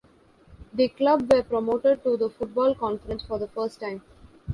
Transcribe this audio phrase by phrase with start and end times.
[0.73, 4.01] The club were promoted to the Football Conference for the first time.